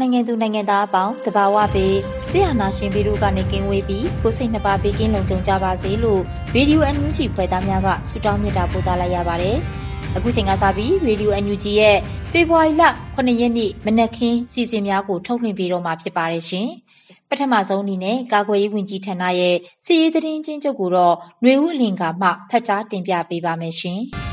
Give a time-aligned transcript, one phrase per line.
[0.00, 1.96] မြန်မာနိုင်ငံသူနိုင်ငံသားအပေါင်းတဘာဝပေး
[2.30, 6.20] ဆရာနာရှင်ပြည်တို့ကနေကင်းဝေးပြီးကိုစိတ်နှပါပေးကင်းလုံခြုံကြပါစေလို့
[6.54, 9.56] ရေဒီယိုအန်ယူဂျီဖွယ်သားများကဆုတောင်းမြတ်တာပို့သလိုက်ရပါတယ်။
[10.16, 11.96] အခုချိန်ကစပြီးရေဒီယိုအန်ယူဂျီရဲ့
[12.32, 16.68] ဖေဖော်ဝါရီလ9ရက်နေ့မနက်ခင်းစီစဉ်များကိုထုတ်လွှင့်ပေးတော့မှာဖြစ်ပါတယ်ရှင်။
[17.30, 24.02] ပထမဆုံးအနေနဲ့ကာကွယ်ရေးဝန်ကြီးဌာနရဲ့စီရေးသတင်းချင်းချုပ်ကိုတော့ຫນွေဦးအလင်ကမှဖတ်ကြားတင်ပြပေးပါမယ်ရှင်။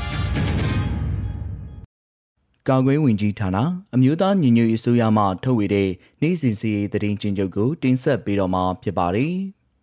[2.68, 3.58] ကာကွယ်ဝင်ကြီးဌာန
[3.94, 5.88] အမျိုးသားညီညွတ်ရေးအစိုးရမှထုတ်ဝေတဲ့
[6.20, 9.34] နေ့စဉ်စီရေးသတင်းချင်းချုပ်ကိုတင်ဆက်ပေးတော့မှာဖြစ်ပါတယ်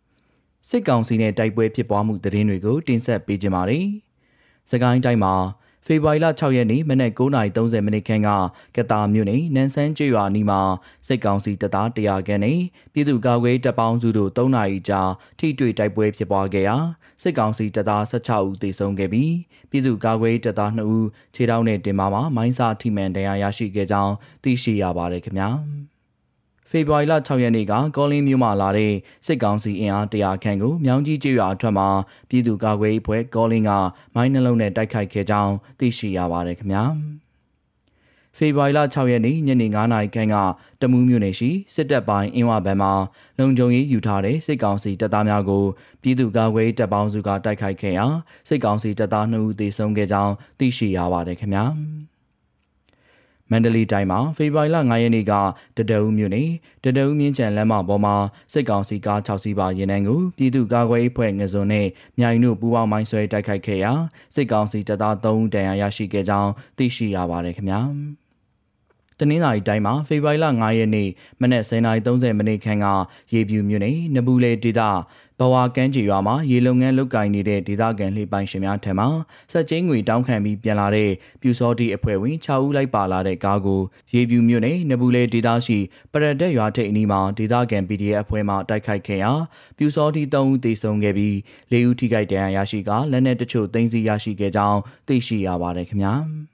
[0.70, 3.86] ။စစ်ကောင်စီနဲ့တိုက်ပွဲဖြစ်ပွားမှုသတင်းတွေကိုတင်ဆက်ပေးကြပါမယ်။
[4.72, 5.34] စကိုင်းတိုင်းမှာ
[5.86, 8.30] ဖေဖော်ဝါရီလ6ရက်နေ့မနက်9:30မိနစ်ခန့်က
[8.76, 10.62] ကတာမြို့နယ်နန်းဆန်းကျွော်နီမှာ
[11.08, 12.60] စစ်ကောင်စီတပ်သား100ခန့်နဲ့
[12.94, 15.02] ပြည်သူ့ကာကွယ်တပ်ပေါင်းစုတို့3နာရီကြာ
[15.40, 16.78] ထိတွေ့တိုက်ပွဲဖြစ်ပွားခဲ့ရာ
[17.22, 19.34] စစ်ကောင်စီတပ်သား16ဦးသေဆုံးခဲ့ပြီး
[19.70, 25.50] ပြည်သူ့ကာကွယ်တပ်သား2ဦးခြေထောက်နဲ့တင်ပါမှာမိုင်းစာထိမှန်တရားရရှိခဲ့ကြောင်းသိရှိရပါတယ်ခင်ဗျာ
[26.72, 28.94] ဖေဖော်ဝါရီလ6ရက်နေ့ကကောလင်းမြို့မှာလာတဲ့
[29.26, 31.88] စစ်ကောင်စီအင်အား100ခန့်ကိုမြောင်းကြီးကျေးရွာအထက်မှာ
[32.30, 33.72] ပြည်သူ့ကာကွယ်ရေးဖွဲ့ကောလင်းက
[34.16, 36.84] မိုင်းနှလုံးနဲ့တိုက်ခိုက်ခဲ့ကြောင်းသိရှိရပါတယ်ခင်ဗျာ
[38.38, 40.36] ဖေဖော်ဝါရီလ6ရက်နေ့ညနေ9:00နာရီခန့်က
[40.82, 42.94] တမူးမြို့နယ်ရှိစစ်တပ်ပိုင်းအင်းဝဘန်မှာ
[43.40, 45.64] လုံခြုံရေးယူထားတဲ့စစ်ကောင်စီတပ်သားများကို
[46.02, 48.06] ပြည်သူ့ကာကွယ်တပ်ပေါင်းစုကတိုက်ခိုက်ခဲ့ရာ
[48.48, 51.66] စစ်ကောင်စီတပ်သား2ဦးသေဆုံးခဲ့ကြောင်းသိရှိရပါတယ်ခင်ဗျာ
[53.52, 55.34] မန္တလေးတိုင်းမှာဖေဖော်ဝါရီလ9ရက်နေ့က
[55.78, 56.50] တတအူးမြို့နယ်
[56.84, 58.16] တတအူးမြင်းချံလမ်းမပေါ်မှာ
[58.54, 61.88] စစ်ကောင်စီကား6စီးပါရင်နှန်းကိုပြည်သူ့ကာကွယ်ရေးဖွဲ့ငစုံနဲ့
[62.20, 63.92] မြိုင်တို့ပူးပေါင်းမိုင်းဆွဲတိုက်ခိုက်ခဲ့ရာ
[64.36, 67.82] စစ်ကောင်စီတပ်သား3ဦးတန်ရာရရှိခဲ့ကြောင်းသိရှိရပါတယ်ခင်ဗျာ။
[69.24, 71.10] တနင်္လာရီတိုင်းမှာဖေဖော်ဝါရီလ9ရက်နေ့
[71.42, 72.88] မနက်09:30မိနစ်ခန့်က
[73.34, 74.82] ရေပြူမြို့နယ်နဘူးလေဒေသ
[75.40, 79.06] ဘဝကန်းကြီးရွာမှာရေလုံငန်းလုတ်ကင်နေတဲ့ဒေသခံလှေပိုင်ရှင်များထံမှ
[79.52, 81.12] စက်ချင်းငွေတောင်းခံပြီးပြန်လာတဲ့
[81.42, 83.82] ပြူစောတီအဖွဲ့ဝင်6ဦးလိုက်ပါလာတဲ့ကားကို
[84.14, 85.78] ရေပြူမြို့နယ်နဘူးလေဒေသရှိ
[86.12, 89.32] ပရဒက်ရွာထိပ်အနီးမှာဒေသခံ PDF အဖွဲ့မှတိုက်ခိုက်ခဲ့ရာ
[89.78, 91.36] ပြူစောတီ3ဦးသေဆုံးခဲ့ပြီး
[91.72, 96.16] 4ဦးထိခိုက်ဒဏ်ရာရရှိကလက်နက်တချို့သိမ်းဆည်းရရှိခဲ့ကြောင်းသိရှိရပါတယ်ခင်ဗျာ။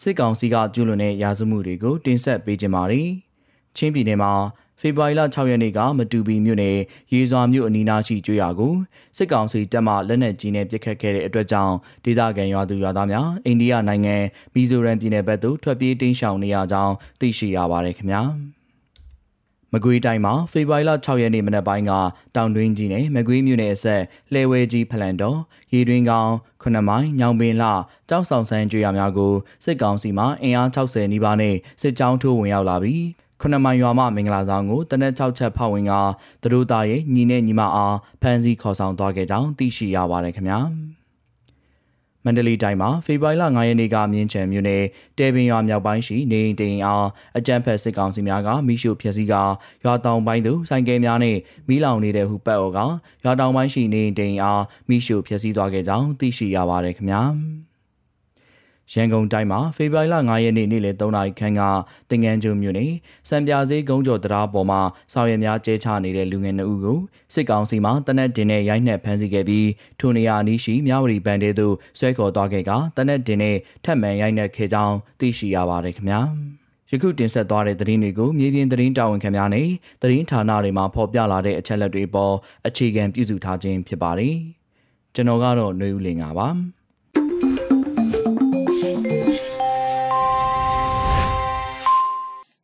[0.00, 3.08] စစ်ကောင်စီကကျူးလွန်တဲ့ရာဇဝမှုတွေကိုတင်ဆက်ပေးကြပါမယ်။
[3.76, 4.32] ချင်းပြည်နယ်မှာ
[4.80, 6.76] ဖေဖော်ဝါရီလ6ရက်နေ့ကမတူပီမြို့နယ်
[7.12, 8.74] ရေစွာမြို့အနီးနားရှိကျွော်ကို
[9.16, 11.74] စစ်ကောင်စီတပ်မှလက်နက်ကြီးနဲ့ပစ်ခတ်ခဲ့တဲ့အတွက်ကြောင့်
[12.04, 14.16] ဒေသခံရွာသူရွာသားများအိန္ဒိယနိုင်ငံ
[14.54, 18.22] မီဇိုရမ်ပြည်နယ်ဘက်သို့ထွက်ပြေးတိမ်းရှောင်နေရကြောင်းသိရှိရပါတယ်ခင်ဗျာ။
[19.72, 21.92] မကွေးတိုင်းမှာဖေဖော်ဝါရီလ6ရက်နေ့မနက်ပိုင်းက
[22.36, 25.38] တောင်တွင်းကြီးနဲ့မကွေးမြို့နယ်အဆက်လှဲဝဲကြီးဖလန်တော်
[25.72, 26.32] ရေတွင်းကောင်း
[26.62, 27.70] ခုနှစ်မိုင်ညောင်ပင်လှ
[28.08, 29.32] ကြောက်ဆောင်ဆန်းကျွော်များကို
[29.64, 33.04] စစ်ကောင်စီမှအင်အား60နီးပါးနဲ့စစ်ကြောင်းထိုးဝင်ရောက်လာပြီး
[33.40, 35.92] ခုနှစ်မိုင်ရွာမှမင်္ဂလာဆောင်ကိုတနက်6ချက်ဖောက်ဝင်က
[36.42, 40.60] သူတို့သားရဲ့ညီနဲ့ညီမအားဖမ်းဆီးခေါ်ဆောင်သွားခဲ့ကြောင်းသိရှိရပါတယ်ခင်ဗျာ။
[42.26, 44.82] မန္တလေးတိုင်းမှာဖေဖော်ဝါရီလ9ရက်နေ့ကမြင်းချံမြို့နယ်
[45.18, 47.06] တဲပင်ရွာမြောက်ပိုင်းရှိနေအိမ်တိမ်အား
[47.38, 49.34] အကြမ်းဖက်စစ်ကောင်စီများကမိရှုဖျက်ဆီးက
[49.84, 51.36] ရွာတောင်ပိုင်းသို့ဆိုင်ကယ်များနဲ့
[51.68, 52.78] မီးလောင်နေတဲ့ဟုပတ်အော်က
[53.24, 57.22] ရွာတောင်ပိုင်းရှိနေအိမ်တိမ်အားမိရှုဖျက်ဆီးသွားခဲ့ကြောင်းသိရှိရပါတယ်ခင်ဗျာ။
[58.92, 61.62] ရန်ကုန်တိုင်းမှာဖေဖော်ဝါရီလ9ရက်နေ့နေ့လယ်3နာရီခန့်က
[62.10, 62.92] တင်ငန်းကျွန်းမြို့နယ်
[63.28, 64.80] စံပြာစေးကုန်းကျော်တရားပေါ်မှာ
[65.12, 66.98] ဆောင်ရွက်များကျဲချနေတဲ့လူငယ်2ဦးကို
[67.34, 69.68] စစ်ကောင်စီမှတနက်တင်နဲ့ရိုက်နှက်ဖမ်းဆီးခဲ့ပြီး
[70.00, 76.20] ထိုနေရာအနီးရှိမြဝတီဘန်တဲသို့ဆွဲခေါ်သွားခဲ့ကတနက်တင်နဲ့ထပ်မံရိုက်နှက်ခဲ့ကြောင်းသိရှိရပါတယ်ခင်ဗျာ
[76.90, 79.68] ယခုတင်ဆက်သွားတဲ့သတင်းတွေကိုမြေပြင်သတင်းတာဝန်ခံများနဲ့
[80.02, 82.34] သတင်းဌာနတွေမှာဖော်ပြလာတဲ့အချက်အလက်တွေပေါ်
[82.66, 84.36] အခြေခံပြုစုထားခြင်းဖြစ်ပါတယ်
[85.14, 86.48] ကျွန်တော်ကတော့ຫນွေဦးလင်ပါ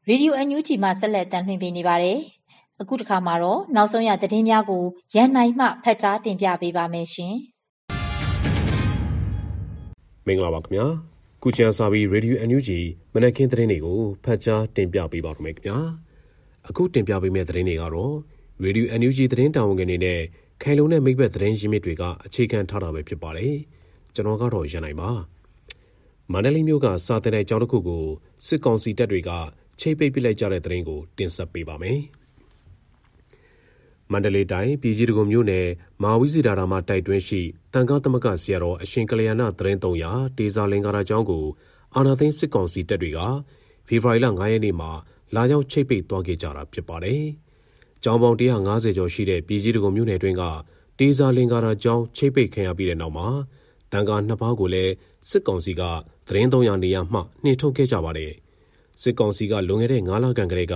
[0.09, 2.19] ရေဒီယိုအန်ယူဂျီမှဆက်လက်တန်လှည့်ပေးနေပါတယ်။
[2.81, 4.85] အခုတစ်ခါမှာတော့နောက်ဆုံးရသတင်းများကို
[5.15, 7.35] ရန်နိုင်မှဖတ်ကြားတင်ပြပေးပါမယ်ရှင်။
[10.27, 10.87] မင်္ဂလာပါခင်ဗျာ။
[11.43, 12.79] ကုချန်စာဘီရေဒီယိုအန်ယူဂျီ
[13.15, 15.79] မနက်ခင်းသတင်းတွေကိုဖတ်ကြားတင်ပြပေးပါရမယ်ခင်ဗျာ
[16.69, 18.15] အခုတင်ပြပေးမယ့်သတင်းတွေကတော့
[18.63, 20.21] ရေဒီယိုအန်ယူဂျီသတင်းတာဝန်ခံတွေနဲ့
[20.63, 23.55] ခိုင်လုံတဲ့မိဘသတင်းရင်းမြစ်တွေကအခြေခံထားတာပဲဖြစ်ပါတယ်
[24.15, 25.11] ကျွန်တော်ကတော့ရန်နိုင်ပါ
[26.33, 28.05] မန္တလေးမြို့ကစာတင်တဲ့ကျောင်းတစ်ခုကို
[28.47, 29.31] စစ်ကောင်စီတပ်တွေက
[29.83, 32.01] ချိတ်ပိတ်ပစ်လိုက်ကြတဲ့သတင်းကို တင်ဆက်ပေးပါမယ်
[34.13, 35.69] မန္တလေးတိုင်းပြည်ကြီးတကုံမြို့နယ်
[36.03, 37.41] မာဝီစီဒါရာမှာတိုက်တွန်းရှိ
[37.73, 41.45] တန်ခါသမကဆရာတော်အရှင်ကလျာဏသတင်း300ဒေဇာလင်္ကာရာကျောင်းကို
[41.95, 43.21] အာနာသိန်းစစ်ကောင်စီတပ်တွေက
[43.87, 44.91] ဖေဖော်ဝါရီလ9ရက်နေ့မှာ
[45.35, 47.23] လာရောက်ချိတ်ပိတ်သွားခဲ့ကြတာဖြစ်ပါတယ်။
[48.03, 50.43] ကျောင်းပေါင်း150ကျော်ရှိတဲ့ပြည်ကြီးတကုံမြို့နယ်တွင်းက
[50.99, 53.29] ဒေဇာလင်္ကာရာကျောင်းချိတ်ပိတ်ခံရပြီးတဲ့နောက်မှာ
[53.93, 54.93] တန်ခါနှစ်ပါးကိုလည်း
[55.29, 55.83] စစ်ကောင်စီက
[56.27, 58.33] သတင်း300နေရာမှနှင်ထုတ်ခဲ့ကြပါတယ်။
[59.03, 60.75] စစ်ကောင်စီက လွန်ခဲ့တဲ့9လခန့်ကလေးက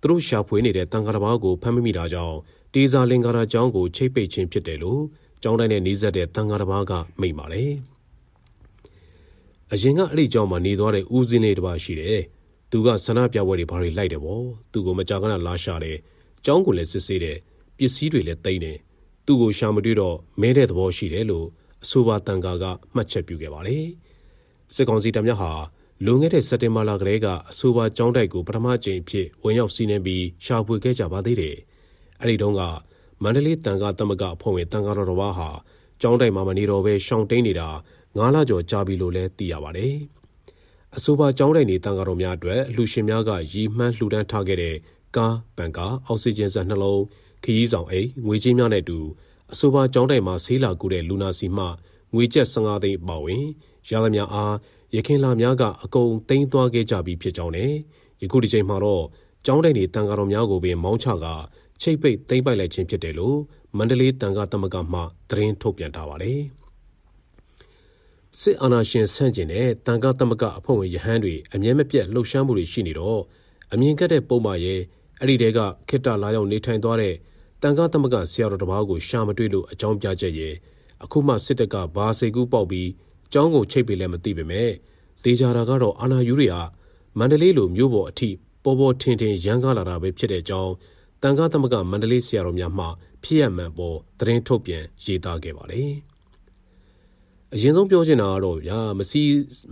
[0.00, 2.36] သူတို့ရှာဖွေနေတဲ့တန်ခါတစ်ပါးကို ဖမ်းမိတာကြောင့်
[2.74, 5.02] တေဇာလင်္ကာရာကျောင်းကို ချိတ်ပိတ်ခြင်းဖြစ်တယ်လို့
[5.42, 7.70] ကျောင်းတိုင်းနဲ့နှီးဆက်တဲ့တန်ဃာတစ်ပါးက မိန့်ပါတယ်။
[9.72, 12.20] အရင်က အဲ့ဒီကျောင်းမှာ နေသွားတဲ့ ဦးစင်းလေးတစ်ပါးရှိတယ်။
[12.70, 15.96] သူက ဆန္ဒပြပွဲတွေ ဘာတွေ လိုက်တယ်ပေါ့။သူကို မကြာခဏ လာရှာတယ်။
[16.44, 17.36] ကျောင်းကိုလည်း စစ်ဆေးတယ်။
[17.78, 18.76] ပစ္စည်းတွေလည်း သိမ်းတယ်။
[19.26, 21.46] သူ့ကို ရှာမတွေ့တော့မဲတဲ့သဘောရှိတယ်လို့
[21.84, 22.64] အဆိုပါတန်ဃာက
[22.94, 23.84] မှတ်ချက်ပြုခဲ့ပါတယ်။
[24.74, 25.52] စစ်ကောင်စီတပ်များဟာ
[26.04, 31.56] လွန်ခဲ့တဲ့စက်တင်ဘာလကလေးကအဆိုပါကျောင်းတိုက်ကိုပထမကြိမ်ဖြစ်ဝင်ရောက်စီးနှင်းပြီးရှာဖွေခဲ့ကြပါသေးတယ်။
[32.20, 32.62] အဲ့ဒီတုန်းက
[33.22, 35.48] မန္တလေးတန်ခါသမဂအဖွဲ့ဝင်တန်ခါတော်တော်ဟာ
[36.00, 37.68] ကျောင်းတိုင်မှာမနေတော့ဘဲရှောင်တိန်နေတာ
[38.16, 39.94] 9လကျော်ကြာပြီလို့လည်းသိရပါတယ်။
[40.96, 44.76] အဆိုပါကျောင်းတိုင်နေတန်ခါတော်များအတွက်အလှရှင်များကရီမှန်းလှူဒန်းထားခဲ့တဲ့
[45.16, 47.02] ကားပန်ကာအောက်ဆီဂျင်ဆက်နှလုံး
[47.44, 48.98] ခရီးဆောင်အိတ်ငွေကြေးများနဲ့အတူ
[49.52, 51.66] အဆိုပါကျောင်းတိုင်မှာဆေးလာကူတဲ့လူနာစီမှ
[52.14, 53.44] ငွေကျပ်15သိန်းပါဝင်
[53.90, 54.54] ရသမျှအား
[54.94, 57.72] ရခင်လာများကအကုန်သိမ်းသွားခဲ့ကြပြီဖြစ်ကြောင်းနဲ့
[58.22, 59.04] ယခုဒီချိန်မှာတော့
[59.46, 61.26] ကျောင်းတိုင်နေတန်ခါတော်များကိုပင်မောင်းချက
[61.82, 63.38] ချိတ်ပိတ်သိမ်းပိုက်လိုက်ခြင်းဖြစ်တယ်လို့
[63.76, 65.00] မန္တလေးတန်ခါသမဂမှ
[65.30, 66.40] သတင်းထုတ်ပြန်ထားပါတယ်။
[68.40, 73.20] စစ်အာဏာရှင်ဆန့်ကျင်တဲ့တန်ခါသမဂအဖွဲ့ဝင်ရဟန်းတွေအမြဲမပြတ်လှုပ်ရှားမှုတွေရှိနေတော့
[73.72, 74.80] အမြင်ကတဲ့ပုံမှန်ရဲ့
[75.20, 77.14] အဲ့ဒီတဲကခိတ္တလာရောက်နေထိုင်သွားတဲ့
[77.62, 80.54] တန်ခါသမဂဆရာတော်တစ်ပါးကိုရှာမတွေ့လို့အကြောင်းပြချက်ရဲ့
[81.04, 82.88] အခုမှစစ်တပ်ကဘာစိတ်ကူးပေါက်ပြီး
[83.32, 84.70] ကျောင်းကိုချိတ်ပေးလည်းမသိပေမဲ့
[85.22, 86.62] သေချာတာကတော့အာနာယူတွေဟာ
[87.18, 88.28] မန္တလေးလိုမြို့ပေါ်အထိ
[88.64, 90.72] ပေါ်ပေါ်ထင်ထင်ရန်ကားလာတာပဲဖြစ်တဲ့အကြောင်း
[91.22, 92.86] တန်ခါသမဂမန္တလေးဆရာတော်များမှ
[93.22, 95.92] ဖြစ်ရမှန်ပေါ်သတင်းထုတ်ပြန်ရေးသားခဲ့ပါတယ်။
[97.54, 99.22] အရင်ဆုံးပြောချင်တာကတော့ဗျာမစီ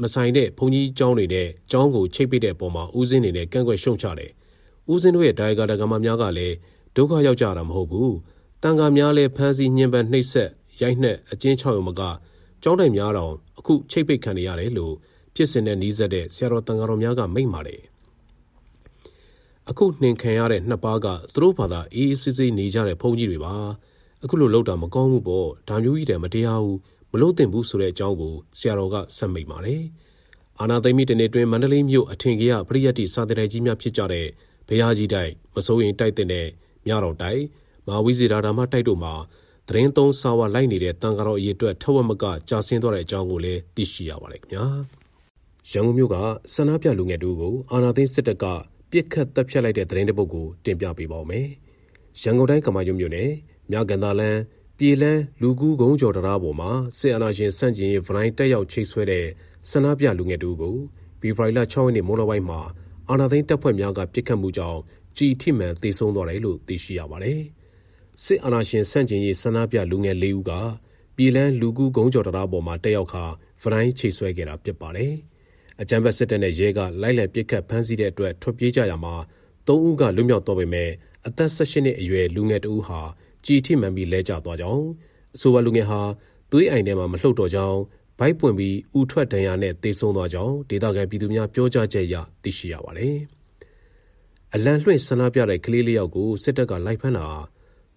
[0.03, 4.31] မဆိုင်တဲ့ဘုံကြီးကျောင်းတွေနဲ့ကျောင်းကိုချိတ်ပိတ်တဲ့ပုံမှာဦးစင်းနေနဲ့ကန့်ကွက်ရှုံချတယ်။
[4.93, 6.55] ဦးစင်းတို့ရဲ့ဒိုင်ကာတကမများကလည်း
[6.97, 8.13] ဒုက္ခရောက်ကြတာမဟုတ်ဘူး။
[8.63, 12.03] တန်ခါများလည်းဖမ်းဆီးညှဉ်းပန်းနှိပ်စက်ရိုက်နှက်အကျဉ်းချရုံမက
[12.67, 14.95] ကျောင်းတိုင်များတောင်အခုချိတ်ပိတ်ခံနေရတယ်လို့
[15.35, 17.81] ဖြစ်စဉ်နဲ့နှီးစက်တဲ့ဆရာတော်တန်ခါတော်များကမိန့်ပါတယ်။
[19.71, 23.55] အခုနှင်ခံရတဲ့နှစ်ပါးကသူတို့ဘာသာအေးအေးဆေးဆေးနေကြတဲ့ဘုန်းကြီးတွေပါ
[24.23, 26.79] အခုလိုလောက်တာမကောင်းဘူးပေါ့ဒါမျိုးကြီးတယ်မတရားဘူး
[27.13, 29.83] မလို့တင်ဘူးဆိုတဲ့အကြောင်းကိုဆရာတော်ကဆက်မိတ်ပါတယ်
[30.61, 34.27] အာနာသိမ့်မီတနေ့တွင်မန္တလေးမြို့အထင်ကြီးပရိယတ်တိစာတေကြီးများဖြစ်ကြတဲ့
[34.69, 36.29] ဘုရားကြီးတိုက်မစိုးရင်တိုက်တဲ့
[36.87, 37.43] မြတော်တိုက်
[37.87, 39.15] မာဝီစီရာဓမ္မတိုက်တို့မှာ
[39.69, 44.65] သတင်းသုံးစာဝလိုက်နေတဲ့တန်ဃာတော်အရေးအတွက်ထဝက်မကကြာဆင်းသွားတဲ့အကြောင်းကိုလည်းသိရှိရပါတယ်ခင်ဗျာ
[45.71, 46.17] ရန်ကုန်မြို့က
[46.55, 48.45] ဆန္ဒပြလူငယ်တို့ကိုအာနာသိန်းစစ်တပ်က
[48.91, 51.47] ပြစ်ခတ်တပ်ဖြတ်လိုက်တဲ့သတင်းတစ်ပုဒ်ကိုတင်ပြပေးပါောမယ်။
[52.23, 53.31] ရန်ကုန်တိုင်းကမာရွတ်မြို့နယ်
[53.71, 54.41] မြကန်သာလန်း
[54.79, 59.27] ပြည်လန်းလူကူးကုန်းကျော်တရားပေါ်မှာစစ်အာဏာရှင်စန့်ကျင်ရေးဗရိုင်းတက်ရောက်ချိတ်ဆွဲတဲ့
[59.71, 60.77] ဆန္ဒပြလူငယ်တို့ကို
[61.21, 62.61] ဗီဖိုင်လာ6ရက်နေ့မိုးလပိုင်းမှာ
[63.09, 64.81] အာဏာသိမ်းတပ်ဖွဲ့များကပြစ်ခတ်မှုကြောင့်
[65.17, 67.41] ကြီးထိမှန်သေဆုံးသွားတယ်လို့သိရှိရပါတယ်။
[68.23, 70.51] စစ်အာဏာရှင်စန့်ကျင်ရေးဆန္ဒပြလူငယ်၄ဦးက
[71.17, 73.25] ပြည်လန်းလူကူးကုန်းကျော်တရားပေါ်မှာတက်ရောက်ခါ
[73.63, 75.13] ဗရိုင်းချိတ်ဆွဲခဲ့တာဖြစ်ပါတယ်။
[75.81, 79.15] အကြမ်းဖက်စစ်တပ်နဲ့ရဲကလိုက်လံပစ်ခတ်ဖမ်းဆီးတဲ့အတွက်ထွက်ပြေးကြရမှာ
[79.67, 80.91] သုံးဦးကလွတ်မြောက်တော့ပေမဲ့
[81.27, 83.01] အသက်16နှစ်အရွယ်လူငယ်တဦးဟာ
[83.47, 84.87] ကြည်ထိမှန်ပြီးလဲကျသွားကြောင်း
[85.35, 86.01] အဆိုပါလူငယ်ဟာ
[86.53, 87.79] သွေးအိုင်ထဲမှာမလှုပ်တော့ကြောင်း
[88.19, 93.17] ဘိုက်ပွင့်ပြီးဥထွက်ဒဏ်ရာနဲ့တေဆုံးသွားကြောင်းဒေသခံပြည်သူများပြောကြားချက်အရသိရှိရပါတယ်။
[94.55, 97.27] အလံလွှင့်ဆန္ဒပြတဲ့ကလေးလေးယောက်ကိုစစ်တပ်ကလိုက်ဖမ်းတာ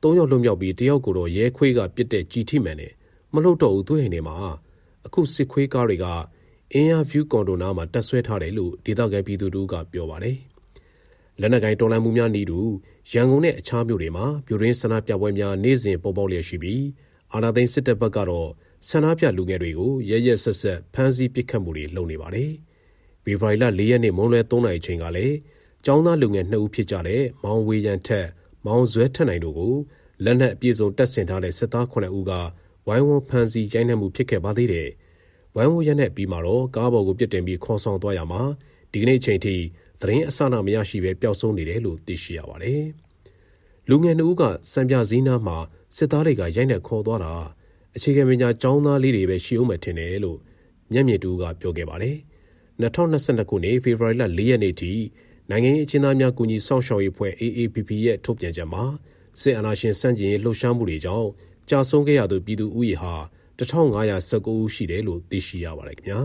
[0.08, 2.94] သုံးယောက်လွတ်မြောက်ပြီးတယောက်ကိုတော့ရဲခွေးကပြစ်တဲ့ကြည်ထိမှန်နဲ့
[3.34, 4.36] မလှုပ်တော့ဘူးသွေးအိမ်ထဲမှာ
[5.06, 6.06] အခုစစ်ခွေးကားတွေက
[6.74, 10.38] အင်းယာဗျူးကွန်ဒိုနာမှာတက်ဆွဲထားတယ်လို့ဒေသခံပြည်သူတို့ကပြောပါတယ်။
[11.40, 12.60] လက်နက်ကိုင်တော်လှန်မှုများနေတူ
[13.12, 16.84] ရန်ကုန်နဲ့အခြားမြို့တွေမှာပြည်ရင်းဆန္ဒပြပွဲများနေ့စဉ်ပေါ်ပေါက်လျက်ရှိပြီး
[17.34, 18.50] အာဏာသိမ်းစစ်တပ်ဘက်ကတော့
[18.90, 22.52] ဆန္ဒပြလူငယ်တွေကိုရရက်ဆက်ဆက်ဖမ်းဆီးပစ်ခတ်မှုတွေလုပ်နေပါတယ်။
[23.26, 25.36] ဗီဗရိုင်လာ၄ရက်နေ့မွန်းလွဲ3နာရီချိန်ကလည်း
[25.86, 28.28] ចောင်းသားလူငယ်2ဦးဖြစ်ကြတဲ့မောင်ဝေရန်ထက်
[28.68, 29.74] မောင်ဇွဲထက်နိုင်တို့ကို
[30.24, 32.32] လက်နက်အပြည့်စုံတပ်ဆင်ထားတဲ့စစ်သား9ဦးက
[32.88, 34.90] ဝိုင်းဝန်းဖမ်းဆီးရိုက်နှက်မှုဖြစ်ခဲ့ပါသေးတယ်။
[35.56, 38.42] ဝိုင်းဝန်းရက်နဲ့ပြီးမှတော့ကားပေါ်ကိုပြစ်တင်ပြီးခေါ်ဆောင်သွားရမှာ
[38.92, 39.56] ဒီကနေ့ချိန်ထိ
[40.02, 42.84] သတင်းအစနာမရရှိပဲပျောက်ဆုံးနေတယ်လို့သိရှိရပါတယ်။
[43.90, 45.58] လူငယ်နှုတ်ကစံပြစည်းနားမှာ
[45.98, 47.34] စစ်သားတွေကရိုက်နှက်ခေါ်သွားတာ
[47.96, 50.38] အခြေခံပညာကျောင်းသားလေးတွေပဲရှိအောင်မထင်တယ်လို့
[50.92, 52.18] မျက်မြင်တူကပြောခဲ့ပါတယ်
[52.82, 54.92] 2022ခုနှစ်ဖေဖော်ဝါရီလ4ရက်နေ့ထိ
[55.50, 58.84] နိုင်ငံရေးအကျဉ်းသားများကူညီဆောင်ရှောက်ရေးဖွဲ့ AAPP ရဲ့ထုတ်ပြန်ချက်မှာ
[59.42, 61.30] စစ်အာဏာရှင်စန့်ကျင်ရေးလှုပ်ရှားမှုတွေကြောင့်
[61.70, 63.14] ကြာဆုံးခဲ့ရသူပြည်သူဥယေဟာ
[63.60, 66.22] 1519ဦးရှိတယ်လို့သိရှိရပါတယ်ခင်ဗျာ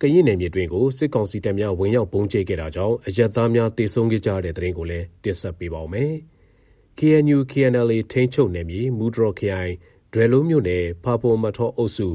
[0.00, 6.12] ကရင်နယ်မြေတွင်ကိုစစ်ကောင်စီတပ်များဝင်ရောက်ပုံကျဲခဲ့တာကြောင့်အရက်သားများတေဆုံးခဲ့ကြတဲ့တဲ့ရင်ကိုလည်းတင်ဆက်ပေးပါောင်းမယ်။
[6.98, 9.72] KNU KNLA ထိန်းချုပ်နယ်မြေမူဒရော်ခရိုင်
[10.12, 12.08] ဒရယ်လိုမြို့နယ်ဖာပုံမထောအုပ်စု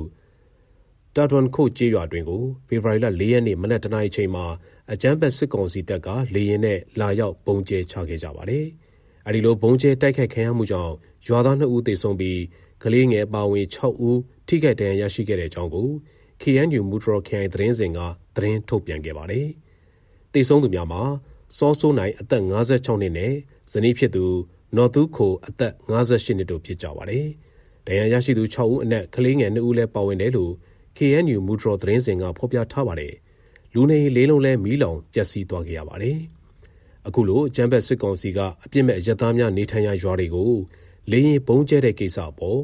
[1.15, 4.45] တာတွန်ခုတ်ကျေးရွာတွင်ကို ဖေဖော်ဝါရီလ ၄ ရက်နေ့ မနက်တနာရီချိန်မှာ
[4.91, 8.65] အကြမ်းဖက် စစ်ကောင်စီတပ်က လေရင်နဲ့ လာရောက်ပုံကျဲချခဲ့ကြပါတယ်။
[9.27, 10.93] အဲဒီလိုပုံကျဲတိုက်ခိုက်ခံရမှုကြောင့်
[11.27, 12.39] ရွာသား2ဦး သေဆုံးပြီး
[12.83, 15.87] ကလေးငယ်ပါဝင်6ဦး ထိခိုက်ဒဏ်ရာရရှိခဲ့တဲ့အကြောင်းကို
[16.41, 17.99] KNU မူဒရော်ခရိုင်သတင်းစင်က
[18.35, 19.47] သတင်းထုတ်ပြန်ခဲ့ပါတယ်။
[20.33, 21.01] သေဆုံးသူများမှာ
[21.57, 23.33] စောဆိုးနိုင် အသက်56နှစ်နဲ့
[23.71, 24.25] ဇနီးဖြစ်သူ
[24.75, 27.25] နော်သူခို အသက်58နှစ်တို့ ဖြစ်ကြပါတယ်။
[27.87, 30.53] ဒဏ်ရာရရှိသူ6ဦးအနက် ကလေးငယ်2ဦးလည်း ပါဝင်တယ်လို့
[30.97, 33.13] KNU မူဒရော်သတင်းစင်က ဖော်ပြထားပါတယ်။
[33.73, 36.17] လူနေလေးလုံးလဲမီးလောင်ပျက်စီးသွားခဲ့ရပါတယ်။
[37.07, 40.51] အခုလိုကျမ်းဘက်စစ်ကောင်စီက အပြစ်မဲ့ရသားများ နေထိုင်ရာရွာတွေကို
[41.11, 42.61] လေရင်ဘုံကျဲတဲ့ကိစ္စပေါ်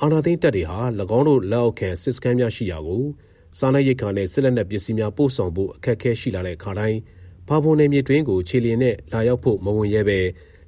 [0.00, 0.80] အာနာသိန်းတပ်တွေဟာ၎
[1.18, 3.04] င်းတို့လက်အောက်ခံ စစ်စခန်းများရှိရာကို
[3.58, 6.98] စားနပ်ရိက္ခာနဲ့ စစ်လက်နက်ပစ္စည်းများ ပို့ဆောင်ဖို့ အခက်အခဲရှိလာတဲ့အခါတိုင်း
[7.48, 10.18] ဘာဘုံနယ်မြေတွင်းကို ခြေလျင်နဲ့ လာရောက်ဖို့ မဝင်ရဲပဲ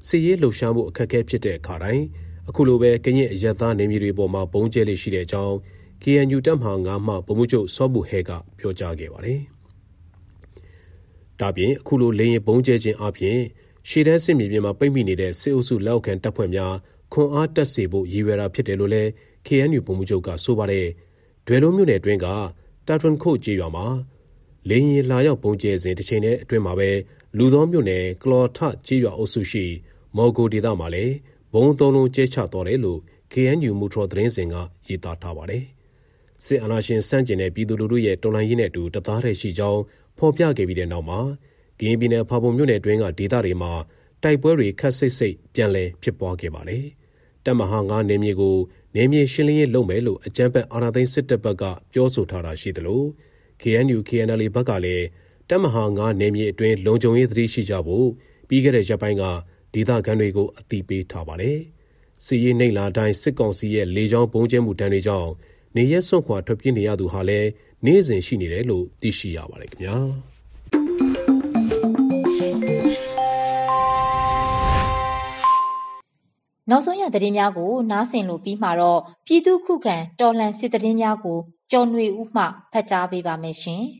[0.06, 2.04] စစ်ရေးလှုပ်ရှားမှုအခက်အခဲဖြစ်တဲ့အခါတိုင်း
[2.48, 5.56] အခုလိုပဲ ကရင်အရက်သားနေမြေတွေပေါ်မှာဘုံကျဲလေးရှိတဲ့အကြောင်း
[6.02, 9.40] KNU တပ်မဟာ9မှဗိုလ်မှူးချုပ်စောဘူဟဲကပြောကြားခဲ့ပါတယ်။
[11.40, 13.38] ဒါပြင်အခုလိုလေရင်ဘုံကျဲခြင်းအပြင်
[13.88, 16.74] ရှေ့တန်းစစ်မြေပြင်မှာပိတ်မိနေတဲ့စစ်အုပ်စုလက်အောက်ခံတပ်ဖွဲ့များ
[17.12, 19.10] ခွန်အားတက်စေဖို့ရည်ရွယ်တာဖြစ်တယ်လို့လည်း
[19.46, 20.86] KNU ဗိုလ်မှူးချုပ်ကဆိုပါတယ်။
[21.46, 22.26] ဒွေလုံးမြို့နယ်အတွင်းက
[22.86, 23.86] တာထွန်ခုတ်ကြေးရွာမှာ
[24.68, 26.90] လေရင်လာရောက်ပုံကျဲစဉ်တစ်ချိန်နဲ့အတွင်းမှာပဲ
[27.38, 29.64] လူသောမြို့နယ်ကလော်ထကြေးရွာအုပ်စုရှိ
[30.16, 31.14] မော်ဂိုဒေသမှာလည်း
[31.52, 33.00] ဘုံသုံးလုံးကျဲချတော်တယ်လို့
[33.32, 34.54] KNU မူထရသတင်းစင်က
[34.86, 35.64] ရေးသားထားပါတယ်။
[36.46, 39.80] စစ်အာဏာရှင်စန့်ကျင်တဲ့ပြည်သူလူထုရဲ့တော်လှန်ရေးနဲ့အတူတသားတည်းရှိကြောင်း
[40.18, 41.20] ဖော်ပြခဲ့ပြီးတဲ့နောက်မှာ
[41.78, 43.72] ကရင်ပြည်နယ်ဖာပုံမြို့နယ်အတွင်းကဒေသတွေမှာ
[44.22, 46.84] တိုက်ပွဲတွေခက်ဆိတ်ဆိတ်ပြန်လည်ဖြစ်ပွားခဲ့ပါတယ်။
[47.44, 48.56] တပ်မဟာ9နယ်မြေကို
[48.96, 53.02] နယ်မြေရှင်းလင်းရေးလုပ်မယ်လို့အကြမ်းဖက်အာဏာသိမ်းစစ်တပ်ဘက်ကပြောဆိုထားတာရှိသလို
[53.62, 55.06] KNU KNL ဘက်ကလည်း
[55.48, 58.08] တပ်မဟာ9နယ်မြေအတွင်းလုံခြုံရေးသတိရှိကြဖို့
[58.48, 59.24] ပြီးခဲ့တဲ့ရက်ပိုင်းက
[59.74, 61.58] ဒေသခံတွေကိုအသိပေးထားပါတယ်။
[62.24, 65.30] စီရေးနှိမ့်လာတိုင်းစစ်ကောင်စီရဲ့လေကြောင်းပုံကျဲမှုတန်းတွေကြောင့်
[65.76, 67.48] နေရက်စွန့်ခွာထွက်ပြေးနေရသူဟာလည်း
[67.84, 69.96] နေ့စဉ်ရှိနေတယ်လို့သိရှိရပါတယ်ခင်ဗျာ။
[76.70, 81.38] နောက်ဆုံးရသတင်းများကိုနားဆင်လို့ပြီးမှတော့ပြည်သူခုခံတော်လှန်စစ်သတင်းများကို
[81.70, 83.82] ကျော်ຫນွေဦးမှဖတ်ကြားပေးပါမယ်ရှင်။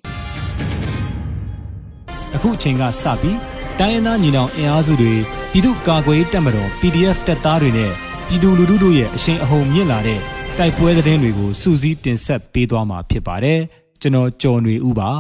[2.35, 3.39] အခုအချိန်ကစပြီး
[3.79, 5.13] တိုင်းရင်းသားညီနောင်အင်အားစုတွေ
[5.53, 7.93] ပြည်သူ့ကာကွယ်တပ်မတော် PDF တပ်သားတွေနဲ့
[8.29, 10.21] ပြည်သူလူထုတို့ရဲ့အရှိန်အဟုန်မြင့်လာတဲ့
[10.61, 13.59] တိုက်ပွဲသတင်းတွေကိုစူးစီးတင်ဆက်ပေးသွားမှာဖြစ်ပါတယ်။
[14.01, 15.11] ကျွန်တော်ကျော်ຫນွေဦးပါ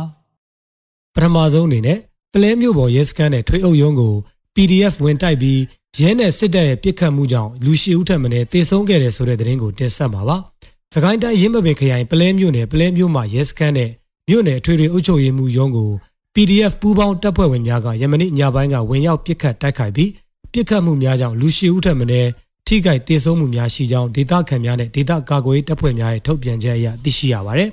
[1.14, 1.98] ။ပထမဆုံးအနေနဲ့
[2.34, 4.14] ပလဲမျိုးပေါ်ရဲစခန်းနဲ့ထွေးအုပ်ရုံးကို
[4.54, 5.60] PDF ဝင်တိုက်ပြီး
[6.00, 10.36] ရဲနဲ့စစ်တပ်ရဲ့ပြစ်ခတ်မှုကြောင့်လူရှိဦးထက်မင်းတေဆုံးခဲ့တယ်ဆိုတဲ့သတင်းကိုတင်ဆက်မှာပါ။
[10.94, 13.90] စကိုင်းတိုင်းရင်းမပင်ခရိုင်ပလဲမြို့နယ်ပလဲမြို့မှာရဲစခန်းနဲ့
[14.28, 15.90] မြို့နယ်ထွေထွေအုပ်ချုပ်ရေးမှူးရုံးကို
[16.34, 20.10] PDF ပူးပေါင်းတပ်ဖွဲ့ဝင်များကယမနေ့ညပိုင်းကဝင်ရောက်ပစ်ခတ်တိုက်ခိုက်ပြီး
[20.52, 22.30] ပစ်ခတ်မှုများကြောင့်လူရှိဦးထက်မင်း
[22.72, 27.70] ထိခိုက်ဒေဆုံးမှုများရှိကြောင်းဒေသခံများနဲ့ဒေသကာကွယ်တပ်ဖွဲ့များရဲ့ထုတ်ပြန်ချက်အရသိရှိရပါတယ်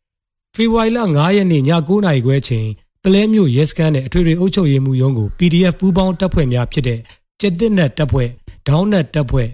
[0.54, 2.68] ။ဖေဖော်ဝါရီလ9ရက်နေ့ည9:00နာရီခွဲချိန်
[3.02, 6.98] ပလဲမြို့ရဲစခန်းနဲ့အထွေထွေအုပ်ချုပ်ရေးမှူးရုံးကို PDF ပူးပေါင်းတပ်ဖွဲ့များဖြစ်တဲ့
[7.40, 8.28] ကျက်တစ်နက်တပ်ဖွဲ့
[8.68, 9.48] ဒေါင်းနက်တပ်ဖွဲ့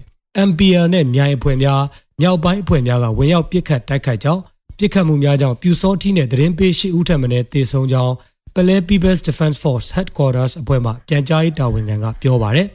[0.49, 1.81] MPL နဲ့မြိုင်အဖွဲ့များ
[2.21, 4.41] မြောက်ပိုင်းအဖွဲ့များကဝင်ရောက်ပစ်ခတ်တိုက်ခိုက်ကြောင်း
[4.77, 8.13] ပစ်ခတ်မှုများကြောင့်ပြူစောထီးနဲ့သတင်းပေးရှိဦးထက်မင်းတေဆုံးကြောင်း
[8.55, 12.67] ပလဲ People's Defense Force Headquarters အဖွဲ့မှပြန်ကြားရေးတာဝန်ခံကပြောပါရယ်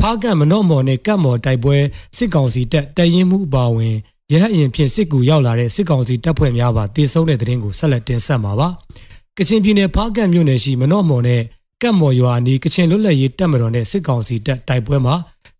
[0.00, 1.76] ဖားကံမနော့မော်နဲ့ကတ်မော်တိုက်ပွဲ
[2.16, 3.94] စစ်ကောင်စီတပ်တရင်မှုအပါဝင်
[4.32, 8.68] ရဟတ်ရင်ဖြင့်စစ်ကူရောက်လာတဲ့စစ်ကောင်စီတပ်ဖွဲ့များပါတေဆုံးတဲ့တဲ့ရင်ကိုဆက်လက်တင်ဆက်မှာပါ။
[9.36, 11.42] ကချင်ပြည်နယ်ဖားကန့်မြို့နယ်ရှိမနော့မော်နဲ့
[11.82, 15.14] ကတ်မော်ရွာအနီးကချင်လွတ်လပ်ရေးတပ်မတော်နဲ့စစ်ကောင်စီတပ်တိုက်ပွဲမှာ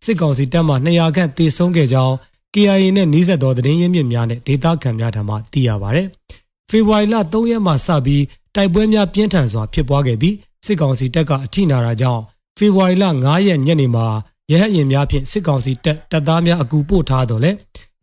[0.04, 2.14] စစ်ကောင်စီတပ်မှ200ခန့်တေဆုံးခဲ့ကြောင်း
[2.54, 6.00] KIA နဲ့နှီးဆက်သောသတင်းရင်းမြစ်များနဲ့ဒေသခံများထံမှသိရပါဗျ။
[6.70, 10.34] ဖေဖော်ဝါရီလ3ရက်မှစပြီးတိုက်ပွဲများပြင်းထန်စွာဖြစ်ပွားခဲ့ပြီး
[10.66, 12.22] စစ်ကောင်စီတပ်ကအထိနာတာကြောင့်
[12.56, 14.06] ဖေဖော်ဝါရီလ9ရက်ညနေမှာ
[14.50, 17.52] ရဟတ်ရင်များဖြင့်စစ်ကောင်စီတပ်တပ်သားများအကူပို့ထားတော့လေ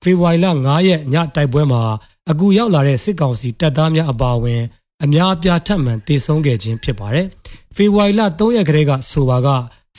[0.01, 1.81] ဖေဖော်ဝါရီလ9ရက်ညတိုက်ပွဲမှာ
[2.31, 4.61] အကူရောက်လာတဲ့စစ်ကောင်စီတပ်သားများအပါအဝင်
[5.03, 7.27] အများအပြားထပ်မံတေဆုံးခဲ့ခြင်းဖြစ်ပါတယ်။
[7.75, 9.47] ဖေဖော်ဝါရီလ3ရက်ကလေးကဆိုပါက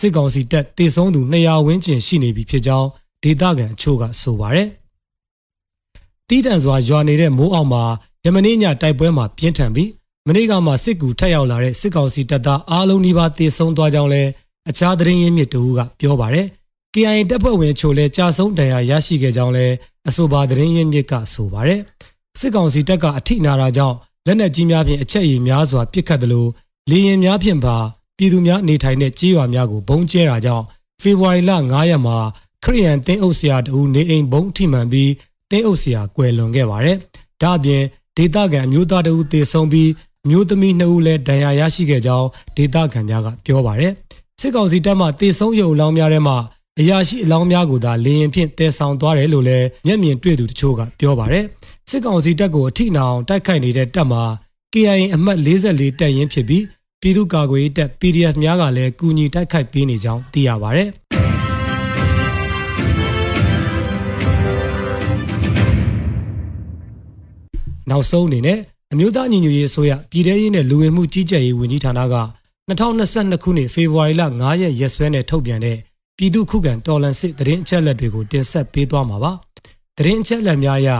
[0.00, 2.88] စစ်ကောင်စီတပ်တေဆုံးသူ200ဝန်းကျင်ရှိနေပြီဖြစ်ကြောင်း
[3.23, 4.69] ဒေသခံအချို့ကဆိုပါတယ်။
[6.28, 7.85] တီးတန့်စွာရွာနေတဲ့မိုးအောင်မှာ
[8.25, 9.90] ယမနေ့ညတိုက်ပွဲမှာပြင်းထန်ပြီး
[10.26, 14.23] မနေ့ကမှစစ်ကူထက်ရောက်လာတဲ့စစ်ကောင်စီတပ်သားအားလုံးနီးပါးတေဆုံးသွားကြောင်းလဲ
[14.69, 16.47] အခြားသတင်းရင်းမြစ်တူကပြောပါတယ်
[16.95, 19.75] KIA တပ်ဖွဲ့ဝင်ချို့လည်းကြာဆုံးဒဏ်ရာရရှိခဲ့ကြောင်းလည်း
[20.09, 21.81] အဆိုပါသတင်းရင်းမြစ်ကဆိုပါတယ်
[22.39, 23.97] စစ်ကောင်စီတပ်ကအထိနာတာကြောင့်
[24.27, 26.51] လက်နက်ကြီးများဖြင့်အချက်ရည်များစွာပစ်ခတ်တယ်လို့
[26.91, 27.77] လေရင်များဖြင့်ပါ
[28.17, 30.65] ပြည်သူများနေထိုင်တဲ့ကြေးရွာများကိုဘုံကျဲတာကြောင့်
[31.01, 32.17] ဖေဖော်ဝါရီလ9ရက်မှာ
[32.65, 35.13] ခရီးယန်တင်းအုပ်ဆရာတဦးနေအိမ်ဘုံထိမှန်ပြီး
[35.51, 36.97] တင်းအုပ်ဆရာကွယ်လွန်ခဲ့ပါတယ်။
[37.43, 37.83] ဒါ့အပြင်
[38.17, 39.91] ဒေသခံအမျိုးသားတဦးသေဆုံးပြီး
[40.25, 43.93] အမျိုးသမီး2ဦးလည်းဒဏ်ရာရရှိခဲ့ကြောင်းဒေသခံများကပြောပါတယ်။
[44.40, 46.37] စစ်ကောင်စီတပ်မှတေဆုံးရုပ်အလောင်းများထဲမှာ
[46.80, 51.45] အရာရှိအလောင်းများကိုသာလေရင်ဖြင့်တည်ဆောင်သွားတယ်လို့လည်းမျက်မြင်တွေ့သူတချို့ကပြောပါတယ်။
[51.90, 54.23] စစ်ကောင်စီတပ်ကိုအထိနာအောင်တိုက်ခိုက်နေတဲ့တပ်မှာ
[54.73, 56.64] KIA အမှတ်44တပ်ရင်းဖြစ်ပြီး
[57.00, 60.88] ပြည်သူ့ကာကွယ်ရေးတပ် PDF များကလည်းကူညီတိုက်ခိုက်ပေးနေကြောင်းသိရပါတယ်။
[67.90, 68.59] နောက်ဆုံးအနေနဲ့
[68.92, 72.14] အမျိုးသားညီညွတ်ရေးအစိုးရပြည်ထရေးနဲ့လူဝင်မှုကြီးကြပ်ရေးဝန်ကြီးဌာနက
[72.69, 75.79] 2022ခုနှစ်ဖေဖော်ဝါရီလ9ရက်ရက်စွဲနဲ့ထုတ်ပြန်တဲ့
[76.17, 79.33] ပြည်သူ့ခုခံတော်လှန်စစ်တရင်အချက်လက်တွေကိုတင်ဆက်ပေးသွားမှာပါ။
[79.99, 80.91] တရင်အချက်လက်များအရ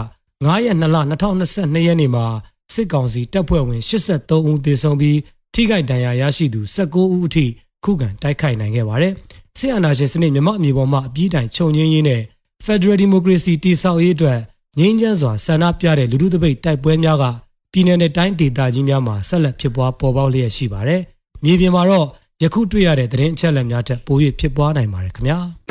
[0.45, 2.25] 9ရက်2လ2022ရက်နေ့မှာ
[2.73, 5.17] စစ်ကောင်စီတပ်ဖွဲ့ဝင်83ဦးသေဆုံးပြီး
[5.53, 7.45] ထိခိုက်ဒဏ်ရာရရှိသူ19ဦးအထိ
[7.83, 9.13] ခုခံတိုက်ခိုက်နိုင်ခဲ့ပါတယ်။
[9.59, 12.21] စစ်အာဏာရှင်စနစ်မြမအမျိုးပေါ်မှာအပြည့်တိုင်ခြုံငင်းရင်းနဲ့
[12.65, 14.39] Federal Democracy တည်ဆောက်ရေးအတွက်
[14.79, 17.25] ငြိမ်းချမ်းစွာဆန္ဒပြတဲ့လူထုတပိတ်တိုက်ပွဲများက
[17.71, 21.03] ပြည်내နဲ့တိုင်းဒေသကြီးများမှာဆက်လက်ဖြစ်ပွားပေါ်ပေါက်လျက်ရှိပါတယ်။
[21.43, 22.05] မြေပြင်မှာတော့
[22.43, 25.39] ယခုတွေ့ရတဲ့သတင်းအချက်အလက်များထက်ပို၍ဖြစ်ပွားနိုင်ပါတယ်ခင်ဗျာ။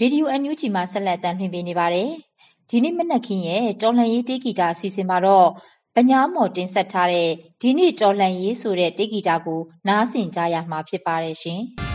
[0.00, 2.08] ရေဒီယိုအန်ယူဂျီမှာဆက်လက်တမ်းလှည့်ပေးနေပါတယ်။
[2.70, 5.48] ဒီနေ့မနက်ခင်းရဲ့တော်လှန်ရေးတေးဂီတာအစီအစဉ်မှာတော့
[5.94, 7.30] ပညာမော်တင်ဆက်ထားတဲ့
[7.60, 11.62] ဒီနေ့တော်လှန်ရေးဆိုတဲ့တေးဂီတာကိုနားဆင်ကြရမှာဖြစ်ပါတယ်ရှင်။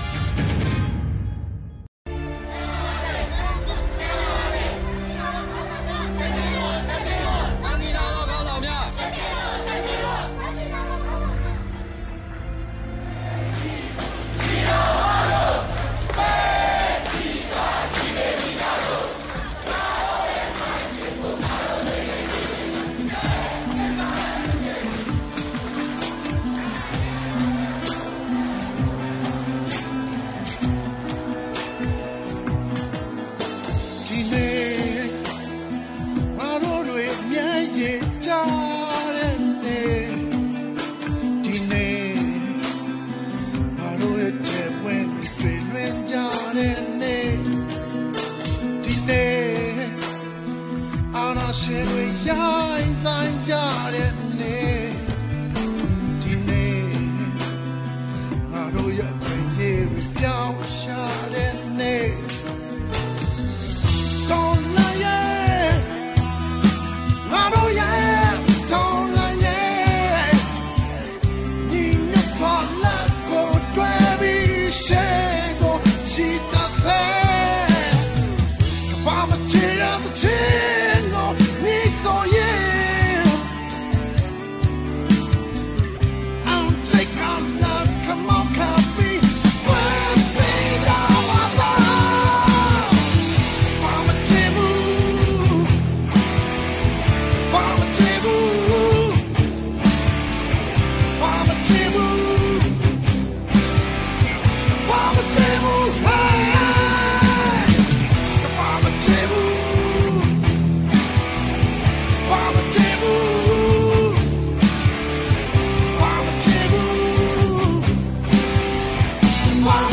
[119.63, 119.90] one.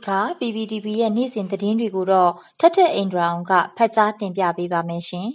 [0.00, 5.28] အခုတစ်ခါ PPTV ရဲ့နေ့စဉ်သတင်းတွေကိုတော့ထက်ထက်အင်ဒရာအောင်ကဖတ်ကြားတင်ပြပေးပါမယ်ရှင်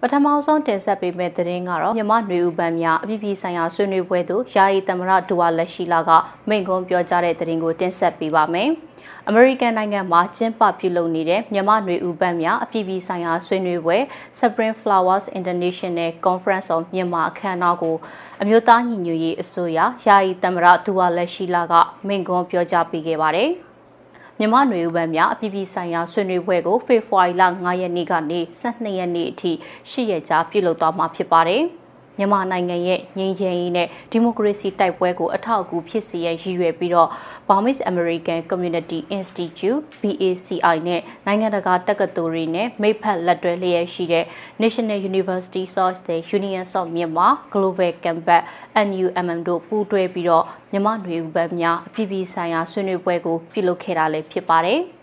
[0.00, 6.10] ပထမဆုံးတင်ဆက်ပေးမယ့်သတင်းကတော့မြမနွေဦးပန်းများအပြည်ပြည်ဆိုင်ရာဆွေးနွေးပွဲသို့ယာယီသမရဒူဝါလက်ရှိလာက
[6.48, 8.70] မိန့်ခွန်းပြောကြားတဲ့သတင်းကိုတင်ဆက်ပေးပါမယ်။
[9.27, 13.97] အမေရိကန်နိုင်ငံမှာကျင်းပပြုလုပ်နေတဲ့မြန်မာ့ຫນွေဥပတ်များအပြည်ပြည်ဆိုင်ရာဆွေးနွေးပွဲ
[14.37, 17.95] Spring Flowers International Conference on မြန်မာအခမ်းအနားကို
[18.41, 21.73] အမျိုးသားညီညွတ်ရေးအစိုးရယာယီသမ္မတဒူဝါလက်ရှိလာက
[22.07, 23.51] မိန့်ခွန်းပြောကြားပေးခဲ့ပါတယ်။
[24.39, 29.51] မြန်မာຫນွေဥပန်းများအပြည်ပြည်ဆိုင်ရာဆွေးနွေးပွဲကိုဖေဖော်ဝါရီလ9ရက်နေ့ကနေ12ရက်နေ့အထိ
[29.91, 31.63] 10ရက်ကြာပြုလုပ်သွားမှာဖြစ်ပါတယ်။
[32.18, 37.08] မြန်မာနိုင်ငံရဲ့ငြိမ်းချမ်းရေးနဲ့ဒီမိုကရေစီတိုက်ပွဲကိုအထောက်အကူဖြစ်စေရန်ရည်ရွယ်ပြီးတော့
[37.48, 44.24] Burmese American Community Institute BACI နဲ့နိုင်ငံတကာတက္ကသိုလ်တွေနဲ့မိဖက်လက်တွဲလျက်ရှိတဲ့
[44.62, 48.42] National University Source the Union of Myanmar Global Campus
[48.86, 54.82] NUMM တို့ပူးတွဲပြီးတော့မြန်မာ့ຫນွေဥပတ်များအပြည်ပြည်ဆိုင်ရာဆွေးနွေးပွဲကိုပြုလုပ်ခဲ့တာလည်းဖြစ်ပါတယ်။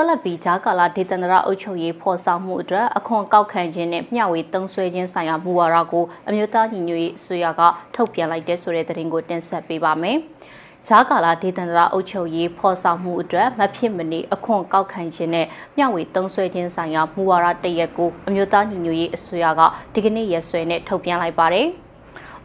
[0.00, 7.60] ဆက်လက်ပြီးဂျာကာလာဒေသန္တရအုပ်ချုပ်ရေးဖော်ဆောင်မှုအတွက်အခွန်ကောက်ခံခြင်းနဲ့မျှဝေသုံးစွဲခြင်းဆိုင်ရာမူဝါဒကိုအမျိုးသားညီညွတ်ရေးအစိုးရက
[7.94, 10.18] ထုတ်ပြန်လိုက်တဲ့ဆိုတဲ့သတင်းကိုတင်ဆက်ပေးပါမယ်။
[10.88, 19.60] ဂျာကာလာဒေသန္တရအုပ်ချုပ်ရေးဖော်ဆောင်မှုအတွက်မဖြစ်မနေအခွန်ကောက်ခံခြင်းနဲ့မျှဝေသုံးစွဲခြင်းဆိုင်ရာမူဝါဒတရက်ကိုအမျိုးသားညီညွတ်ရေးအစိုးရက
[19.94, 21.68] ဒီကနေ့ရက်စွဲနဲ့ထုတ်ပြန်လိုက်ပါတယ်။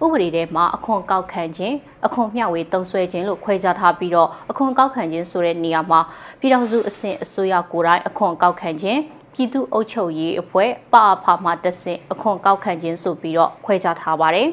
[0.04, 6.00] ဥပဒေထဲမှာအခွန်ကောက်ခံခြင်းအခွန်မျှဝေတုံးဆွဲခြင်းလို့ခွဲခြားထားပြီးတော့အခွန်ကောက်ခံခြင်းဆိုတဲ့နေရာမှာ
[6.40, 9.00] ပြည်ထောင်စုအဆင့်အစိုးရကိုယ်တိုင်အခွန်ကောက်ခံခြင်း
[9.34, 14.50] ပြည်သူ့အုပ်ချုပ်ရေးအဖွဲ့ပအဖမှတဆင့်အခွန်ကောက်ခံခြင်းဆိုပြီးတော့ခွဲခြားထားပါတယ်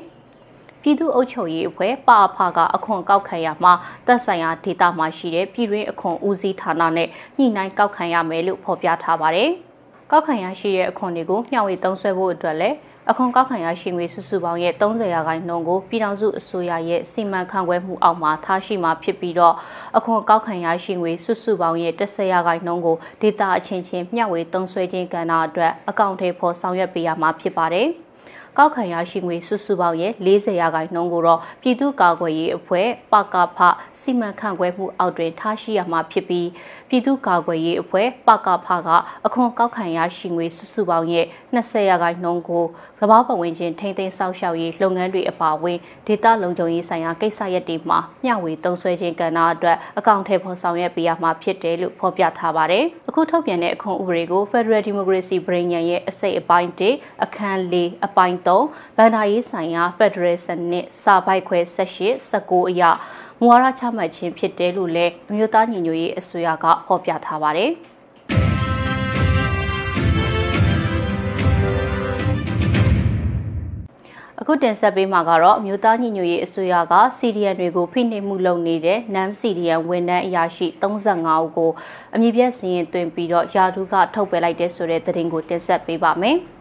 [0.82, 3.72] ပြည်သူ့အုပ်ချုပ်ရေးအဖွဲ့ပအဖကအခွန်ကောက်ခံရမှာ
[4.06, 9.50] သက်ဆိုင်ရာဒေသမှာရှိတဲ့ပြည်တွင်းအခွန်ဦးစီးဌာနနဲ့ညှိနှိုင်းကောက်ခံရမယ်လို့ဖော်ပြထားပါတယ်။
[10.10, 12.76] ကောက်ခံရရှိတဲ့အခွန်တွေကိုမျှဝေသုံးစွဲဖို့အတွက်လည်း
[13.08, 19.54] အခွန်ကောက်ခံရရှိငွေစုစုပေါင်းရဲ့30ရာခိုင်နှုန်းကိုပြည်ထောင်စုအစိုးရရဲ့စီမံခန့်ခွဲမှုအောက်မှာထားရှိမှာဖြစ်ပြီးတော့
[19.96, 27.88] အခွန်ကောက်ခံရရှိငွေစုစုပေါင်းရဲ့10ရာခိုင်နှုန်းကိုဒေတာအချင်းချင်းမျှဝေသုံးစွဲခြင်းကဏ္ဍအတွက်အကောင့်ထဲပေါ်ဆောင်ရွက်ပေးရမှာဖြစ်ပါတယ်။
[28.58, 33.58] ကောက်ခံရရှိငွေစုစုပေါင်းရဲ့40ရာခိုင်နှုန်းကိုတော့ပြည်သူ့ကာကွယ်ရေးအဖွဲ့ပကဖ
[34.00, 36.46] စီမံခန့်ခွဲမှုအောက်တွင်ထားရှိရမှာဖြစ်ပြီး
[36.92, 38.88] ပြည်သူ့ကာကွယ်ရေးအဖွဲ့ပကဖက
[39.26, 42.64] အခွန်ကောက်ခံရရှိငွေစုစုပေါင်းရဲ့20ရာခိုင်နှုန်းကို
[43.00, 62.84] ကမ္ဘာပတ်ဝန်းကျင်ထိန်းသိမ်းစောင့်ရှောက်ရေးလုပ်ငန်းတွေအပါအဝင်ဒေသလုံခြုံရေးဆိုင်ရာကိစ္စရပ်တွေမှာမျှဝေသုံးစွဲခြင်းကဏ္ဍအတွက်အကောင့်ထဲပေါ်ဆောင်ရွက်ပေးရမှာဖြစ်တယ်လို့ဖော်ပြထားပါတယ်။အခုထုတ်ပြန်တဲ့အခွန်ဥပဒေကို Federal Democracy ပြည်ညံရဲ့အစိတ်အပိုင်း1အခန်း4အပိုင်း3ဗန်ဒါရေးဆိုင်ရာဖက်ဒရယ်စနစ်စာပိုက်ခွဲ18 19အရ
[63.42, 67.70] မူဝါဒချမှတ်ခြင်းဖြစ်တယ်လို့လည်းအမျိုးသားညီညွတ်ရေးအစိုးရကဖော်ပြထားပါတယ်။
[74.40, 81.70] အခုတင်ဆက်ပေးမှာကတော့အမျိုးသားညီညွတ်ရေးအစိုးရက CDN တွေကိုဖိနှိပ်မှုလုပ်နေတဲ့ NAM CDN ဝန်ထမ်းအရာရှိ35ဦးကို
[82.14, 86.38] အမည်ပြစည်ရင်တွင်ပြီးတော့ယာဒူးကထုတ်ပယ်လိုက်တဲ့ဆိုတဲ့သတင်းကိုတင်ဆက်ပေးပါမယ်။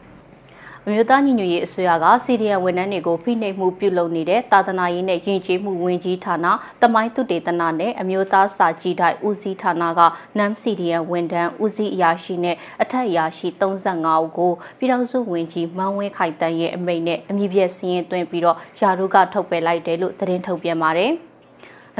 [0.87, 6.45] အမျိုးသားညီညွတ်ရေးအစိုးရကစီဒီအမ်ဝန်ထမ်းတွေကိုဖိနှိပ်မှုပြုလုပ်နေတဲ့တာသနာရေးနဲ့ယဉ်ကျေးမှုဝန်ကြီးဌာန
[6.81, 9.99] တမိုင်းတုတေသနာနဲ့အမျိုးသားစာကြည့်တိုက်ဦးစီးဌာနက
[10.37, 21.13] နမ်စီဒီအမ်ဝန်ထမ်းဦးစီးအရာရှိနဲ့အထက်အရာရှိ35ဦးကိုပြည်ထောင်စုဝန်ကြီးမန်းဝင်းခိုင်တန်းရဲ့အမိန့်နဲ့အမည်ပြည့်စည်ရင်သွင်းပြီးတော့ယာရုကထုတ်ပယ်လိုက်တယ်လို့သတင်းထုတ်ပြန်ပါတယ်။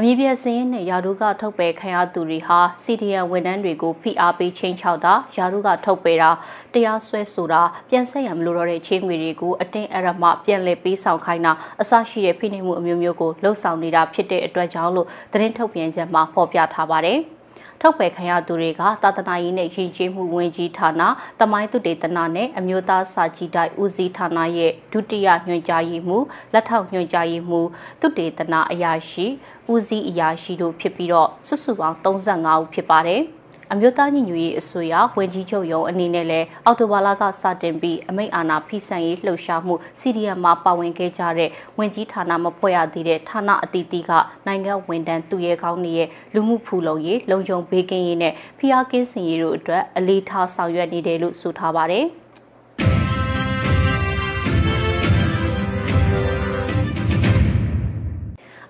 [0.02, 6.30] အမည်ပြစင်းနဲ့ယာရုကထုတ်ပယ်ခံရသူတွေဟာ CDN ဝန်ထမ်းတွေကိုဖိအားပေးချင်းချောက်တာယာရုကထုတ်ပယ်တာ
[6.72, 17.20] တရားစွဲဆိုတာပြန်ဆက်ရမလို့တော့တဲ့ချင်းငွေတွေကိုအတင်းအရမပြန်လည်ပေးဆောင်ခိုင်းတာအစရှိတဲ့ဖိနှိပ်မှုအမျိုးမျိုးကိုလှုပ်ဆောင်နေတာဖြစ်တဲ့အတွက်ကြောင့်လို့သတင်းထုတ်ပြန်ချက်မှာဖော်ပြထားပါတယ်။
[17.80, 21.02] ထုတ်ပယ်ခံရသူတွေကသာသနာရေးနဲ့ယဉ်ကျေးမှုဝန်ကြီးဌာန
[21.40, 27.68] တမိုင်းသူတေသနာနဲ့အမျိုးသားစာကြည့်တိုက်ဦးစီးဌာနရဲ့ဒုတိယညွှန်ကြားရေးမှူးလက်ထောက်ညွှန်ကြားရေးမှူး
[28.00, 29.26] သူတေသနာအရာရှိ
[29.72, 33.22] ဦးစီးအရာရှိတို့ဖြစ်ပြီးတော့စုစုပေါင်း35ဦးဖြစ်ပါတယ်။
[33.74, 44.10] အမျိုးသားညီညွတ်ရေးအစိုးရဝန်ကြီးချုပ်ရုံးအနေနဲ့လည်းအော်တိုဘာလကစတင်ပြီးအမိန့်အာဏာဖိဆန်ရေးလှုပ်ရှားမှု CDM မှာပါဝင်ခဲ့ကြတဲ့ဝန်ကြီးဌာနမဖွဲ့ရသေးတဲ့ဌာနအသီးသီးက
[44.46, 52.06] နိုင်ငံဝန်ထမ်းသူရဲကောင်းတွေရဲ့လူမှုဖူလုံရေးလုံခြုံဘေးကင်းရေးနဲ့ဖိအားကင်းစင်ရေးတို့အတွက်အလေးထားဆောင်ရွက်နေတယ်လို့ဆိုထားပါတယ်။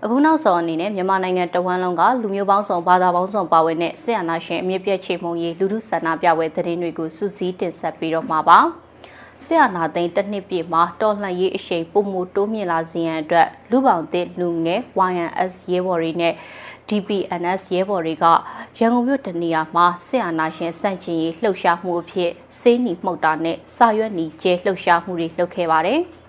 [0.04, 8.58] အခုနောက်ဆုံးအနေနဲ့မြန်မာနိုင်ငံတဝန်းလုံးကလူမျိုးပေါင်းစုံဘာသာပေါင်းစုံပါဝင်တဲ့စစ်အာဏာရှင်အမြင့်ပြည့်ချေမှုရေးလူထုဆန္ဒပြပွဲသတင်းတွေကိုစူးစီးတင်ဆက်ပြီးတော့မှာပါ
[9.44, 16.34] ဆရာနာသိန်းတစ်နှစ်ပြည့်မှာတော်လှန်ရေးအရှိန်ပုံမတိုးမြင့်လာစေရန်အတွက်လူပေါင်းသစ်လူငယ် YNS ရဲဘော်တွေနဲ့
[16.88, 18.24] DPNS ရဲဘော်တွေက
[18.78, 26.02] ရန်ကုန်မြို့တနေရာမှာဆရာနာရှင်စန့်ကျင်ရေးလှုပ်ရှားမှုအဖြစ်စေးနီမှုတ်တာနဲ့စာရွက်နီကျဲလှုပ်ရှားမှုတွေလုပ်ခဲ့ပါတယ်။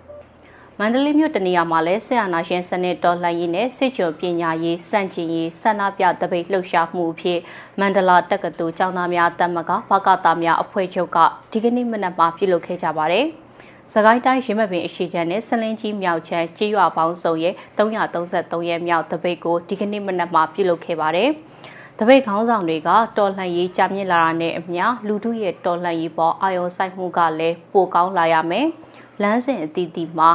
[0.81, 7.39] မမန္တလေးမြို့တနေရာမှာလည်းဆရာနာရှင်စနစ်တော်လှန်ရေးနဲ့စစ်ကြုံပညာရေးစန့်ကျင်ရေးဆန္ဒပြတပိတ်လှုပ်ရှားမှုအဖြစ်
[7.79, 11.17] မန္တလာတက္ကသိုလ်ကျောင်းသားများတက်မကဘကတာများအဖွဲ့ချုပ်က
[11.51, 13.25] ဒီကနေ့မနက်မှာပြုလုပ်ခဲ့ကြပါတယ်။
[13.93, 21.29] စကိုင်းတိုင်းရမပင်အရှိချမ်းနဲ့ဆလင်းကြီးမြောက်ချမ်းကြေးရွာပေါင်းစုံရဲ့333ရဲမြောက်တပိတ်ကိုဒီကနေ့မနက်မှာပြုလုပ်ခဲ့ပါတယ်။
[21.99, 28.67] တပိတ်ခေါင်းဆောင်တွေကတော်လှန်ရေးကြာမြင့်လာတာနဲ့အမျှလူထုရဲ့တော်လှန်ရေးပေါ်အာရုံစိုက်မှုကလည်းပိုကောင်းလာရမယ်။
[29.21, 30.31] လမ်းစဉ်အသီးသီးမှာ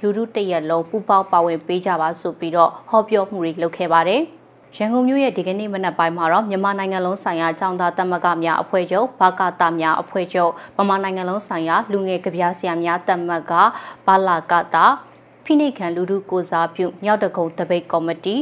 [0.00, 4.22] လူထုတရက်လုံးပူပေါင်းပါဝင်ပေးကြပါဆိုပြီးတော့ဟောပြောမှုတွေလုပ်ခဲ့ပါတယ်။
[4.76, 13.52] ရန်ကုန်မြို့ရဲ့ဒီကနေ့မနက်ပိုင်းမှာတော့မြန်မာနိုင်ငံလုံးဆိုင်ရာចောင်းသားတက်မကများအဖွဲ့ချုပ်ဘာကတာများအဖွဲ့ချုပ်ဗမာနိုင်ငံလုံးဆိုင်ရာလူငယ်ကဗျာဆရာများတက်မက
[14.06, 14.84] ဘာလာကတာ
[15.44, 18.36] ဖိနှိတ်ခံလူထုကိုစားပြုမြောက်တကုံတပိတ်ကော်မတီ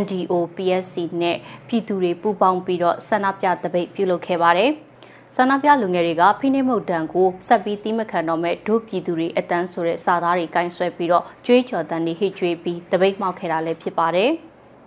[0.00, 1.36] NDO PSC နဲ့
[1.68, 4.70] ပြည်သူတွေပူးပေါင်းပြီးတော့ဆန္ဒပြတပိတ်ပြုလုပ်ခဲ့ပါတယ်။
[5.38, 14.30] ဆန္ဒပြလူငယ်တွေကဖိနှိပ်မှုတံကိုဆက်ပြီးတိမခံတော့မဲ့ဒုပြည်သူတွေအတန်းဆိုတဲ့စာသားတွေကင်ဆွဲပြီးတော့ကြွေးကြော်တန်တွေဟစ်ကြွေးပြီးတပိတ်မှောက်ခဲ့တာလည်းဖြစ်ပါတယ်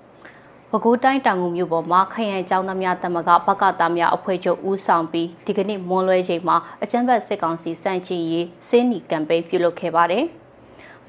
[0.69, 10.25] ။ပဲခူးတိုင်းတောင်ငူမြို့ပေါ်မှာခရိုင်ကျောင်းသားများတမကဘကသားများအဖွဲ့ချုပ်ဦးဆောင်ပြီးဒီကနေ့မွန်းလွဲချိန်မှာအကြမ်းဖက်စစ်ကောင်စီစန့်ကျင်ရေးစင်းနီကမ်ပိန်းပြုလုပ်ခဲ့ပါတယ်။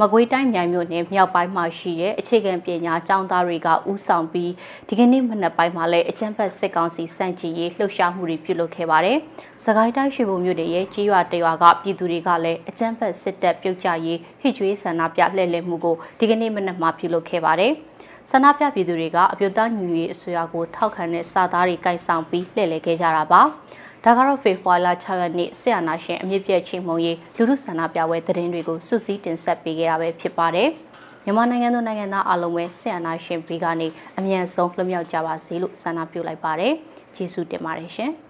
[0.03, 4.53] မကွေးတိုင်းမြိုင်မြို့နယ်မြောက်ပိုင်းမှာရှိတဲ့အခြေခံပညာကျောင်းသားတွေကဥဆောင်ပြီး
[4.89, 9.19] ဒီကနေ့မနက်ပိုင်းမှာလည်းအကြံဖက်စစ်ကောင်စီစန့်ကျင်ရေးလှုပ်ရှားမှုတွေပြုလုပ်ခဲ့ပါတယ်။
[9.65, 17.73] စကိုင်းတိုင်းရွှေဘုံမြို့နယ်ရဲ့ကြီးရွာတရွာကပြည်သူတွေကလည်းအကြံဖက်စစ်တပ်ပြုတ်ကျရေးဟစ်ကြွေးဆန္ဒပြလှည့်လည်မှုကိုဒီကနေ့မနက်မှာပြုလုပ်ခဲ့ပါတယ်။
[18.31, 23.43] ဆန္ဒပြပြည်သူတွေကအပြုတ်သားညီညွတ်ရေးအစိုးရကိုထောက်ခံတဲ့စာသားတွေကင်ဆောင်ပြီးလှည့်လည်ခဲ့ကြတာပါ။
[24.05, 30.69] ဒါကတော့ဖေဖော်ဝါရီလ6ရက်နေ့ဆရာနာရှင်အမြင့်ပြည့်ချင်းမုံရေးလူထုဆန္ဒပြပွဲသတင်းတွေကိုစုစည်းတင်ဆက်ပေးခဲ့တာပဲဖြစ်ပါတယ်။
[31.25, 36.73] မြန်မာနိုင်ငံသူနိုင်ငံသားအားလုံးပဲဆရာနာရှင်ဘီကနေအမြန်ဆုံးလွတ်မြောက်ကြပါစေလို့ဆန္ဒပြုလိုက်ပါတယ်။
[37.17, 38.11] ကျေးဇူးတင်ပါတယ်ရှင်။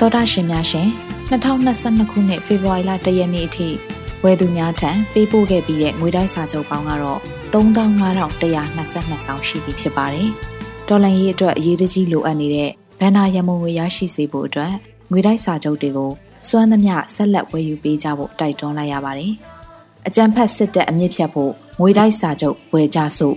[0.00, 0.88] တော်တာရှင်များရှင်
[1.30, 3.91] 2022ခုနှစ်ဖေဖော်ဝါရီလ1ရက်နေ့အထိ
[4.24, 7.20] ဝယ်သူများထံပေးပို့ခဲ့ပြီးတဲ့ငွေတိုက်စာချုပ်ပေါင်းကတော့
[7.52, 10.28] 35,122ဆောင်ရှိပြီဖြစ်ပါတယ်။
[10.88, 14.72] ဒေါ်လာရေးအတွက်အရေးတကြီးလိုအပ်နေတဲ့ဘဏ္ဍာရမုံငွေရရှိစေဖို့အတွက်
[15.10, 16.10] ငွေတိုက်စာချုပ်တွေကို
[16.48, 19.32] စွမ်းသမျှဆက်လက်ဝယ်ယူပေးကြဖို့တိုက်တွန်းလိုက်ရပါတယ်။
[20.06, 23.36] အကြံဖက်စစ်တပ်အမြင့်ဖြတ်ဖို့ငွေတိုက်စာချုပ်ဝယ်ကြစို့